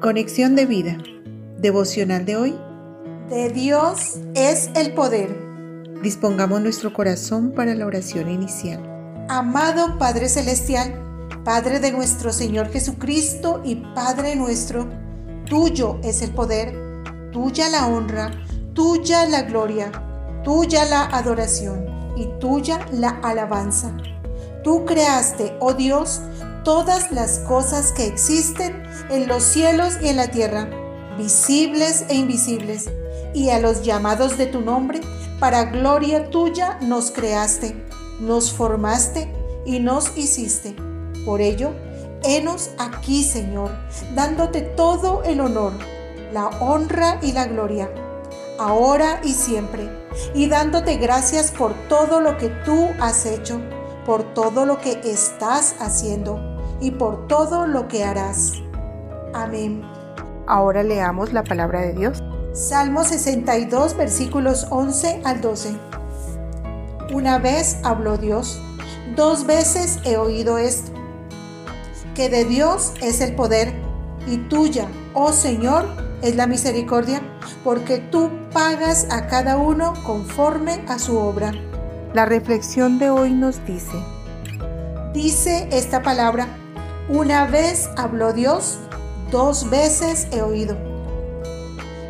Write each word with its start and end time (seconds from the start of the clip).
Conexión 0.00 0.56
de 0.56 0.64
vida. 0.64 0.96
Devocional 1.58 2.24
de 2.24 2.36
hoy. 2.36 2.58
De 3.28 3.50
Dios 3.50 4.18
es 4.34 4.70
el 4.74 4.94
poder. 4.94 5.28
Dispongamos 6.02 6.62
nuestro 6.62 6.94
corazón 6.94 7.52
para 7.54 7.74
la 7.74 7.84
oración 7.84 8.30
inicial. 8.30 8.82
Amado 9.28 9.98
Padre 9.98 10.30
Celestial, 10.30 11.28
Padre 11.44 11.80
de 11.80 11.92
nuestro 11.92 12.32
Señor 12.32 12.70
Jesucristo 12.70 13.60
y 13.62 13.74
Padre 13.94 14.36
nuestro, 14.36 14.88
tuyo 15.44 16.00
es 16.02 16.22
el 16.22 16.30
poder, 16.30 16.74
tuya 17.30 17.68
la 17.68 17.86
honra, 17.86 18.30
tuya 18.72 19.26
la 19.26 19.42
gloria, 19.42 19.92
tuya 20.42 20.86
la 20.86 21.04
adoración 21.04 21.84
y 22.16 22.26
tuya 22.40 22.86
la 22.90 23.20
alabanza. 23.22 23.94
Tú 24.64 24.86
creaste, 24.86 25.54
oh 25.60 25.74
Dios, 25.74 26.22
todas 26.64 27.10
las 27.12 27.38
cosas 27.40 27.92
que 27.92 28.06
existen 28.06 28.82
en 29.10 29.28
los 29.28 29.42
cielos 29.42 29.94
y 30.00 30.08
en 30.08 30.16
la 30.16 30.28
tierra, 30.28 30.68
visibles 31.16 32.04
e 32.08 32.14
invisibles, 32.14 32.90
y 33.32 33.50
a 33.50 33.60
los 33.60 33.82
llamados 33.82 34.36
de 34.36 34.46
tu 34.46 34.60
nombre, 34.60 35.00
para 35.38 35.64
gloria 35.64 36.30
tuya 36.30 36.78
nos 36.82 37.10
creaste, 37.10 37.74
nos 38.20 38.52
formaste 38.52 39.32
y 39.64 39.78
nos 39.78 40.16
hiciste. 40.16 40.74
Por 41.24 41.40
ello, 41.40 41.72
henos 42.22 42.70
aquí, 42.78 43.22
Señor, 43.22 43.70
dándote 44.14 44.62
todo 44.62 45.22
el 45.22 45.40
honor, 45.40 45.72
la 46.32 46.48
honra 46.60 47.18
y 47.22 47.32
la 47.32 47.46
gloria, 47.46 47.90
ahora 48.58 49.20
y 49.24 49.32
siempre, 49.32 49.88
y 50.34 50.48
dándote 50.48 50.96
gracias 50.96 51.52
por 51.52 51.72
todo 51.88 52.20
lo 52.20 52.36
que 52.36 52.48
tú 52.64 52.88
has 53.00 53.26
hecho, 53.26 53.60
por 54.04 54.34
todo 54.34 54.66
lo 54.66 54.80
que 54.80 55.00
estás 55.04 55.76
haciendo 55.78 56.49
y 56.80 56.92
por 56.92 57.26
todo 57.26 57.66
lo 57.66 57.88
que 57.88 58.04
harás. 58.04 58.54
Amén. 59.34 59.82
Ahora 60.46 60.82
leamos 60.82 61.32
la 61.32 61.44
palabra 61.44 61.80
de 61.80 61.92
Dios. 61.92 62.22
Salmo 62.52 63.04
62, 63.04 63.96
versículos 63.96 64.66
11 64.70 65.22
al 65.24 65.40
12. 65.40 65.70
Una 67.14 67.38
vez 67.38 67.78
habló 67.84 68.16
Dios, 68.16 68.60
dos 69.14 69.46
veces 69.46 69.98
he 70.04 70.16
oído 70.16 70.58
esto, 70.58 70.92
que 72.14 72.28
de 72.28 72.44
Dios 72.44 72.92
es 73.00 73.20
el 73.20 73.34
poder 73.34 73.72
y 74.26 74.38
tuya, 74.48 74.88
oh 75.14 75.32
Señor, 75.32 75.86
es 76.22 76.36
la 76.36 76.46
misericordia, 76.46 77.22
porque 77.64 77.98
tú 77.98 78.30
pagas 78.52 79.06
a 79.10 79.26
cada 79.26 79.56
uno 79.56 79.94
conforme 80.04 80.84
a 80.88 80.98
su 80.98 81.18
obra. 81.18 81.52
La 82.12 82.26
reflexión 82.26 82.98
de 82.98 83.10
hoy 83.10 83.32
nos 83.32 83.64
dice, 83.64 83.96
dice 85.12 85.68
esta 85.70 86.02
palabra, 86.02 86.48
una 87.10 87.44
vez 87.46 87.90
habló 87.96 88.32
Dios, 88.32 88.78
dos 89.32 89.68
veces 89.68 90.28
he 90.30 90.42
oído. 90.42 90.76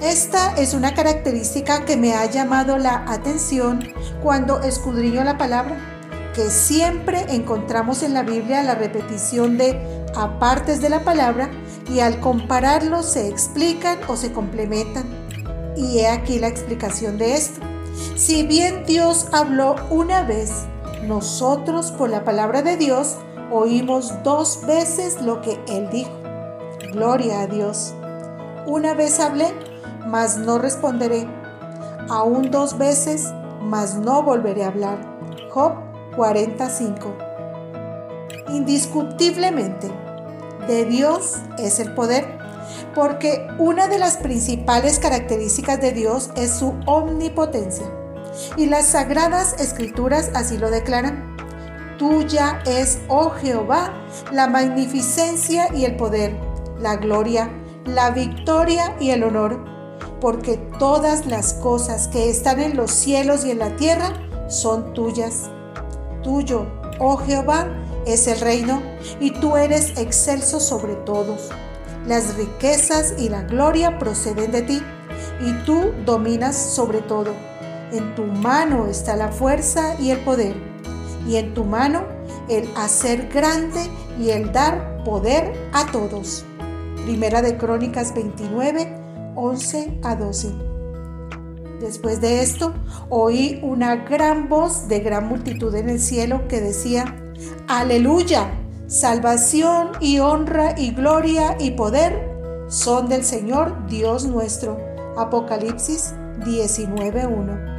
Esta 0.00 0.54
es 0.54 0.72
una 0.72 0.94
característica 0.94 1.84
que 1.84 1.98
me 1.98 2.14
ha 2.14 2.24
llamado 2.26 2.78
la 2.78 3.04
atención 3.06 3.92
cuando 4.22 4.62
escudriño 4.62 5.22
la 5.22 5.36
palabra, 5.36 5.76
que 6.34 6.48
siempre 6.48 7.26
encontramos 7.28 8.02
en 8.02 8.14
la 8.14 8.22
Biblia 8.22 8.62
la 8.62 8.74
repetición 8.74 9.58
de 9.58 9.78
apartes 10.14 10.80
de 10.80 10.88
la 10.88 11.04
palabra 11.04 11.50
y 11.92 12.00
al 12.00 12.18
compararlos 12.20 13.04
se 13.04 13.28
explican 13.28 13.98
o 14.08 14.16
se 14.16 14.32
complementan. 14.32 15.04
Y 15.76 15.98
he 15.98 16.08
aquí 16.08 16.38
la 16.38 16.48
explicación 16.48 17.18
de 17.18 17.34
esto. 17.34 17.60
Si 18.16 18.46
bien 18.46 18.84
Dios 18.86 19.28
habló 19.32 19.76
una 19.90 20.22
vez, 20.22 20.52
nosotros 21.02 21.90
por 21.92 22.08
la 22.08 22.24
palabra 22.24 22.62
de 22.62 22.78
Dios 22.78 23.16
oímos 23.50 24.22
dos 24.22 24.64
veces 24.66 25.20
lo 25.22 25.40
que 25.40 25.58
él 25.68 25.88
dijo. 25.90 26.12
Gloria 26.92 27.42
a 27.42 27.46
Dios. 27.46 27.94
Una 28.66 28.94
vez 28.94 29.20
hablé, 29.20 29.52
mas 30.06 30.38
no 30.38 30.58
responderé. 30.58 31.26
Aún 32.08 32.50
dos 32.50 32.78
veces, 32.78 33.32
mas 33.60 33.96
no 33.96 34.22
volveré 34.22 34.64
a 34.64 34.68
hablar. 34.68 34.98
Job 35.50 35.74
45. 36.16 37.14
Indiscutiblemente, 38.48 39.90
de 40.66 40.84
Dios 40.84 41.36
es 41.58 41.78
el 41.78 41.94
poder, 41.94 42.38
porque 42.94 43.46
una 43.58 43.88
de 43.88 43.98
las 43.98 44.16
principales 44.16 44.98
características 44.98 45.80
de 45.80 45.92
Dios 45.92 46.30
es 46.36 46.50
su 46.52 46.74
omnipotencia. 46.86 47.86
Y 48.56 48.66
las 48.66 48.86
sagradas 48.86 49.60
escrituras 49.60 50.30
así 50.34 50.58
lo 50.58 50.70
declaran. 50.70 51.35
Tuya 51.98 52.60
es, 52.66 52.98
oh 53.08 53.30
Jehová, 53.30 53.90
la 54.30 54.48
magnificencia 54.48 55.74
y 55.74 55.86
el 55.86 55.96
poder, 55.96 56.36
la 56.78 56.96
gloria, 56.96 57.50
la 57.86 58.10
victoria 58.10 58.94
y 59.00 59.10
el 59.10 59.24
honor, 59.24 59.64
porque 60.20 60.58
todas 60.78 61.24
las 61.24 61.54
cosas 61.54 62.08
que 62.08 62.28
están 62.28 62.60
en 62.60 62.76
los 62.76 62.90
cielos 62.90 63.46
y 63.46 63.50
en 63.50 63.60
la 63.60 63.74
tierra 63.76 64.12
son 64.48 64.92
tuyas. 64.92 65.50
Tuyo, 66.22 66.66
oh 66.98 67.16
Jehová, 67.16 67.66
es 68.06 68.26
el 68.26 68.40
reino, 68.40 68.82
y 69.18 69.30
tú 69.30 69.56
eres 69.56 69.96
excelso 69.96 70.60
sobre 70.60 70.96
todos. 70.96 71.48
Las 72.06 72.36
riquezas 72.36 73.14
y 73.16 73.30
la 73.30 73.42
gloria 73.42 73.98
proceden 73.98 74.52
de 74.52 74.62
ti, 74.62 74.82
y 75.40 75.52
tú 75.64 75.92
dominas 76.04 76.56
sobre 76.56 77.00
todo. 77.00 77.32
En 77.90 78.14
tu 78.14 78.24
mano 78.24 78.86
está 78.86 79.16
la 79.16 79.32
fuerza 79.32 79.94
y 79.98 80.10
el 80.10 80.18
poder 80.18 80.75
y 81.26 81.36
en 81.36 81.54
tu 81.54 81.64
mano 81.64 82.04
el 82.48 82.68
hacer 82.76 83.28
grande 83.28 83.80
y 84.20 84.30
el 84.30 84.52
dar 84.52 85.02
poder 85.04 85.52
a 85.72 85.90
todos. 85.90 86.44
Primera 87.04 87.42
de 87.42 87.56
Crónicas 87.56 88.14
29, 88.14 89.32
11 89.34 90.00
a 90.02 90.16
12. 90.16 90.48
Después 91.80 92.20
de 92.20 92.40
esto, 92.40 92.72
oí 93.10 93.60
una 93.62 93.96
gran 93.96 94.48
voz 94.48 94.88
de 94.88 95.00
gran 95.00 95.28
multitud 95.28 95.74
en 95.74 95.90
el 95.90 96.00
cielo 96.00 96.48
que 96.48 96.60
decía, 96.60 97.14
Aleluya, 97.68 98.50
salvación 98.86 99.90
y 100.00 100.18
honra 100.20 100.74
y 100.78 100.92
gloria 100.92 101.56
y 101.60 101.72
poder 101.72 102.34
son 102.68 103.08
del 103.08 103.24
Señor 103.24 103.86
Dios 103.86 104.24
nuestro. 104.26 104.78
Apocalipsis 105.16 106.14
19.1. 106.40 107.75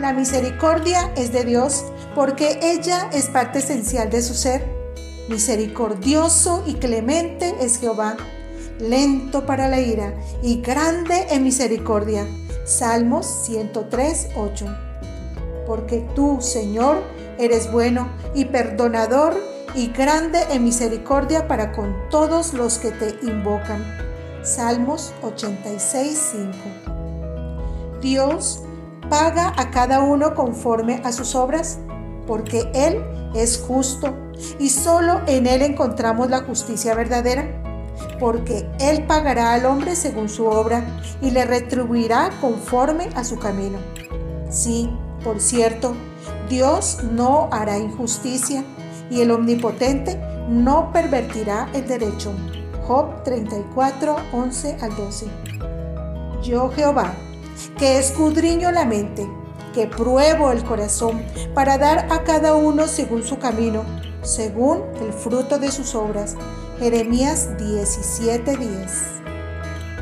La 0.00 0.12
misericordia 0.12 1.10
es 1.16 1.32
de 1.32 1.44
Dios 1.44 1.84
porque 2.14 2.58
ella 2.62 3.08
es 3.14 3.28
parte 3.28 3.60
esencial 3.60 4.10
de 4.10 4.20
su 4.20 4.34
ser. 4.34 4.62
Misericordioso 5.30 6.62
y 6.66 6.74
clemente 6.74 7.54
es 7.60 7.78
Jehová, 7.78 8.16
lento 8.78 9.46
para 9.46 9.68
la 9.68 9.80
ira 9.80 10.14
y 10.42 10.60
grande 10.60 11.26
en 11.30 11.44
misericordia. 11.44 12.26
Salmos 12.66 13.26
103, 13.46 14.28
8. 14.36 14.66
Porque 15.66 16.06
tú, 16.14 16.42
Señor, 16.42 17.02
eres 17.38 17.72
bueno 17.72 18.10
y 18.34 18.44
perdonador 18.44 19.34
y 19.74 19.88
grande 19.88 20.40
en 20.50 20.62
misericordia 20.64 21.48
para 21.48 21.72
con 21.72 21.94
todos 22.10 22.52
los 22.52 22.78
que 22.78 22.90
te 22.90 23.16
invocan. 23.22 23.82
Salmos 24.42 25.14
86, 25.22 26.32
5. 26.32 26.52
Dios 28.02 28.60
paga 29.08 29.52
a 29.56 29.70
cada 29.70 30.00
uno 30.00 30.34
conforme 30.34 31.00
a 31.04 31.12
sus 31.12 31.34
obras, 31.34 31.78
porque 32.26 32.70
Él 32.74 33.02
es 33.34 33.58
justo 33.58 34.14
y 34.58 34.70
solo 34.70 35.20
en 35.26 35.46
Él 35.46 35.62
encontramos 35.62 36.30
la 36.30 36.40
justicia 36.40 36.94
verdadera, 36.94 37.46
porque 38.18 38.68
Él 38.80 39.04
pagará 39.06 39.52
al 39.52 39.66
hombre 39.66 39.96
según 39.96 40.28
su 40.28 40.46
obra 40.46 40.84
y 41.20 41.30
le 41.30 41.44
retribuirá 41.44 42.30
conforme 42.40 43.08
a 43.14 43.24
su 43.24 43.38
camino. 43.38 43.78
Sí, 44.50 44.90
por 45.24 45.40
cierto, 45.40 45.94
Dios 46.48 46.98
no 47.12 47.48
hará 47.50 47.78
injusticia 47.78 48.64
y 49.10 49.20
el 49.20 49.30
omnipotente 49.30 50.20
no 50.48 50.92
pervertirá 50.92 51.68
el 51.74 51.86
derecho. 51.86 52.32
Job 52.86 53.24
34, 53.24 54.16
11 54.32 54.76
al 54.80 54.96
12. 54.96 55.26
Yo 56.42 56.70
Jehová 56.70 57.12
que 57.78 57.98
escudriño 57.98 58.70
la 58.70 58.84
mente, 58.84 59.28
que 59.74 59.86
pruebo 59.86 60.52
el 60.52 60.64
corazón 60.64 61.22
para 61.54 61.76
dar 61.76 62.10
a 62.10 62.24
cada 62.24 62.54
uno 62.54 62.86
según 62.86 63.22
su 63.22 63.38
camino, 63.38 63.84
según 64.22 64.82
el 65.02 65.12
fruto 65.12 65.58
de 65.58 65.70
sus 65.70 65.94
obras. 65.94 66.34
Jeremías 66.78 67.50
17:10. 67.58 69.12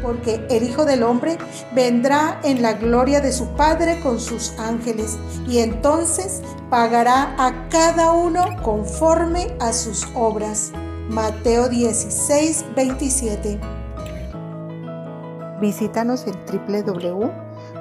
Porque 0.01 0.47
el 0.49 0.63
Hijo 0.63 0.85
del 0.85 1.03
Hombre 1.03 1.39
vendrá 1.75 2.39
en 2.45 2.63
la 2.63 2.75
gloria 2.75 3.21
de 3.21 3.33
su 3.33 3.49
Padre 3.57 3.99
con 4.01 4.21
sus 4.21 4.53
ángeles, 4.59 5.19
y 5.49 5.59
entonces 5.59 6.43
pagará 6.71 7.35
a 7.37 7.69
cada 7.69 8.13
uno 8.13 8.45
conforme 8.63 9.57
a 9.61 9.73
sus 9.73 10.07
obras. 10.15 10.71
Mateo 11.09 11.69
16:27. 11.69 13.59
Visítanos 15.61 16.27
en 16.27 16.35
www 16.47 17.44